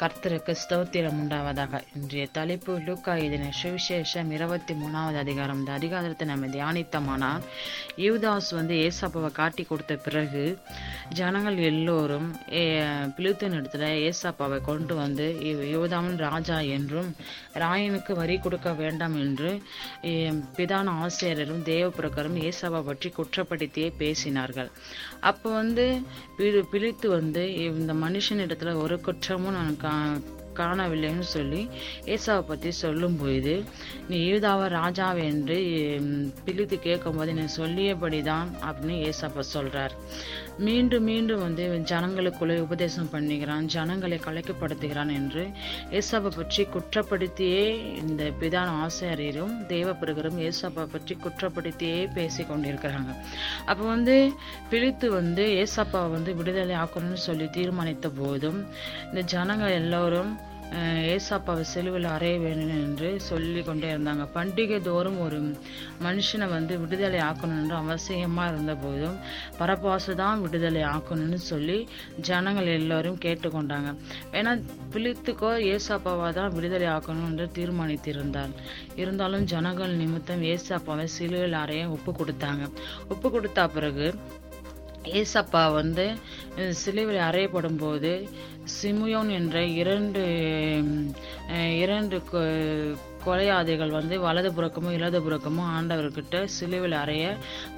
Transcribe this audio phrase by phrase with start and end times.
[0.00, 1.72] கர்த்தருக்கு ஸ்தோத்திரம் உண்டாவதாக.
[1.96, 5.58] இன்றைய தலைப்பு லூக்கா இதன சுவிசேஷம் இருபத்தி மூணாவது அதிகாரம்.
[5.58, 7.42] இந்த அதிகாரத்தை நம்ம தியானித்தமானால்
[7.98, 10.44] யூதாஸ் வந்து ஏசாப்பாவை காட்டி கொடுத்த பிறகு
[11.12, 12.28] ஜனங்கள் எல்லோரும்
[13.16, 17.10] பிலுத்தின் இடத்துல ஏசாப்பாவை கொண்டு வந்து இவ்- யூதாவின் ராஜா என்றும்
[17.54, 19.50] ராயனுக்கு வரி கொடுக்க வேண்டாம் என்று
[20.56, 24.70] பிதான ஆசிரியரும் தேவ பிரகாரம் ஏசாப்பா பற்றி குற்றப்படுத்தியே பேசினார்கள்.
[25.22, 25.86] அப்போ வந்து
[26.36, 31.62] பிழித்து பிலித்து வந்து இந்த மனுஷன் இடத்துல ஒரு குற்றமும் Oh a guy காணவில்லைன்னு சொல்லி
[32.06, 33.54] ஏசாவை பற்றி சொல்லும்போது
[34.08, 35.58] நீ யூதாவை ராஜாவென்று
[36.44, 39.94] பிழித்து கேட்கும்போது நீ சொல்லியபடிதான் அப்படின்னு ஏசாப்பா சொல்கிறார்
[40.58, 45.42] மீண்டும் மீண்டும் வந்து ஜனங்களுக்குள்ளே உபதேசம் பண்ணுகிறான் ஜனங்களை கலைக்கப்படுத்துகிறான் என்று
[45.90, 47.64] ஏசாப்பை பற்றி குற்றப்படுத்தியே
[48.08, 53.12] இந்த பிதான ஆசிரியரும் தேவ பிரகரும் ஏசாப்பா பற்றி குற்றப்படுத்தியே பேசி கொண்டிருக்கிறாங்க.
[53.66, 54.32] அப்போ வந்து
[54.70, 58.66] பிழித்து வந்து ஏசாப்பாவை வந்து விடுதலை ஆக்கணும்னு சொல்லி தீர்மானித்த போதும்
[59.08, 60.32] இந்த ஜனங்கள் எல்லோரும்
[61.14, 64.24] ஏசாப்பாவை செலுவில் அறைய வேணும் என்று சொல்லி கொண்டே இருந்தாங்க.
[64.34, 65.38] பண்டிகை தோறும் ஒரு
[66.06, 69.16] மனுஷனை வந்து விடுதலை ஆக்கணும்னு அவசியமாக இருந்த போதும்
[69.58, 71.78] பரபாசு தான் விடுதலை ஆக்கணும்னு சொல்லி
[72.28, 73.92] ஜனங்கள் எல்லோரும் கேட்டுக்கொண்டாங்க.
[74.38, 74.54] ஏன்னா
[74.94, 78.54] பிலித்துக்கோ ஏசாப்பாவை தான் விடுதலை ஆக்கணும் என்று தீர்மானித்திருந்தார்.
[79.02, 82.64] இருந்தாலும் ஜனங்கள் நிமித்தம் ஏசாப்பாவை சிலுவையில் அறைய ஒப்பு கொடுத்தாங்க.
[83.08, 84.08] ஒப்பு கொடுத்த பிறகு
[85.12, 86.06] ஏசப்பா வந்து
[86.56, 88.12] அஹ், சிலுவையில் அறையப்படும் போது
[88.82, 90.22] சிமியோன் என்ற இரண்டு
[91.78, 97.24] இரண்டு கொ- கொலையாதிகள் வந்து வலது புறக்கமும் இடது புறக்கமும் ஆண்டவர்கிட்ட சிலுவையில் அறைய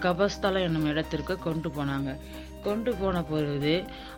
[0.01, 2.11] கபஸ்தலம் என்னும் இடத்திற்கு கொண்டு போனாங்க.
[2.67, 3.75] கொண்டு போன பொழுது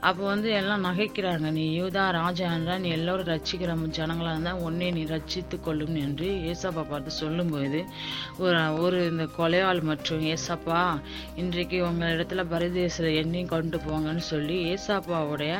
[0.08, 1.46] அப்போ வந்து எல்லாம் நகைக்கிறாங்க.
[1.56, 2.48] நீ யூதா ராஜா
[2.84, 7.80] நீ எல்லோரும் ரட்சிக்கிற ஜனங்களாக இருந்தால் உன்னே நீ ரட்சித்து கொள்ளும் என்று ஏசப்பா பார்த்து சொல்லும்போது
[8.44, 10.80] ஒரு ஒரு இந்த கொலையாள் மற்றும் ஏசப்பா
[11.42, 15.54] இன்றைக்கு உங்கள் இடத்துல பரதேசில் என்னையும் கொண்டு போங்கன்னு சொல்லி ஏசப்பாவுடைய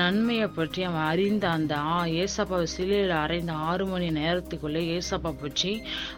[0.00, 5.72] நன்மையை பற்றி அவன் அறிந்த அந்த ஆ ஏசப்பாவை சிலையில் அறைந்த ஆறு மணி நேரத்துக்குள்ளே ஏசப்பா பற்றி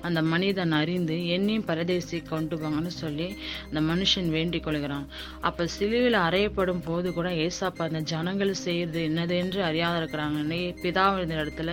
[0.09, 3.29] அந்த மனிதன் அறிந்து என்னையும் பரதேசி கொண்டு போங்கன்னு சொல்லி
[3.69, 5.07] அந்த மனுஷன் வேண்டிக் கொள்கிறான்.
[5.41, 11.71] அப்ப சிலுவையில் அறையப்படும் போது கூட ஏசாப்பா அந்த ஜனங்கள் செய்கிறது என்னது என்று அறியாத இருக்கிறாங்கன்னு பிதாவின் இடத்துல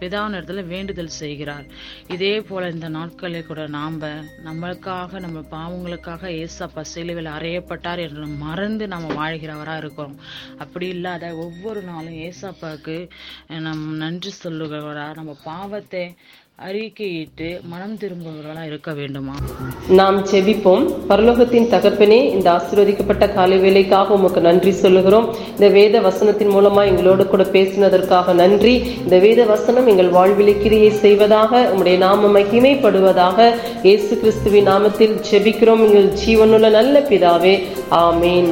[0.00, 1.66] பிதாவின் இடத்துல வேண்டுதல் செய்கிறார்.
[2.14, 4.00] இதே போல இந்த நாட்களில் கூட நாம்
[4.48, 10.18] நம்மளுக்காக நம்ம பாவங்களுக்காக ஏசாப்பா சிலுவையில் அறையப்பட்டார் என்று மறந்து நம்ம வாழ்கிறவராக இருக்கிறோம்.
[10.64, 12.98] அப்படி இல்லாத ஒவ்வொரு நாளும் ஏசாப்பாவுக்கு
[13.68, 16.04] நம் நன்றி சொல்லுகிறவராக நம்ம பாவத்தை
[16.60, 19.34] அறிக்கையிட்டு மனம் திரும்புகிறவர்களா இருக்க வேண்டுமா?
[19.88, 20.94] நாம் செபிப்போம்.
[21.08, 25.34] பரலோகத்தின் தகப்பனே இந்த ஆசீர்வதிக்கப்பட்ட காலை வேலைக்காக உமக்கு நன்றி சொல்லுகிறோம்.
[25.50, 28.74] இந்த வேத வசனத்தின் மூலமா எங்களோடு கூட பேசினதற்காக நன்றி.
[29.02, 35.84] இந்த வேத வசனம் எங்கள் வாழ்விலை கிரியை செய்வதாக உம்முடைய நாம மகிமைப்படுவதாக இயேசு கிறிஸ்துவின் நாமத்தில் செபிக்கிறோம்.
[35.86, 37.62] எங்கள் ஜீவனுள்ள நல்ல பிதாவே.
[37.90, 38.50] ஆமேன்.